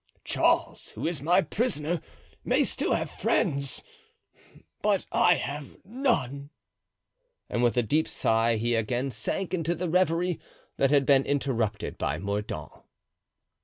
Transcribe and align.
Charles, 0.23 0.87
who 0.95 1.05
is 1.05 1.21
my 1.21 1.43
prisoner, 1.43 2.01
may 2.43 2.63
still 2.63 2.93
have 2.93 3.11
friends, 3.11 3.83
but 4.81 5.05
I 5.11 5.35
have 5.35 5.77
none!" 5.85 6.49
And 7.51 7.61
with 7.61 7.77
a 7.77 7.83
deep 7.83 8.07
sigh 8.07 8.55
he 8.55 8.73
again 8.73 9.11
sank 9.11 9.53
into 9.53 9.75
the 9.75 9.91
reverie 9.91 10.39
that 10.77 10.89
had 10.89 11.05
been 11.05 11.23
interrupted 11.23 11.99
by 11.99 12.17
Mordaunt. 12.17 12.71